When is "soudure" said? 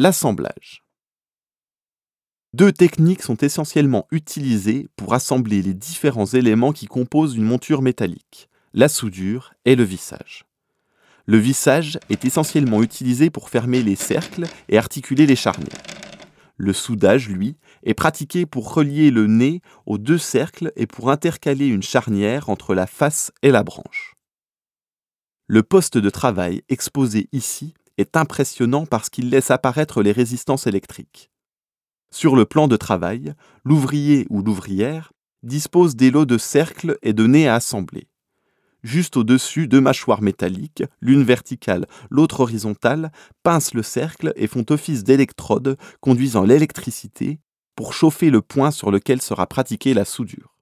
8.88-9.54, 50.04-50.57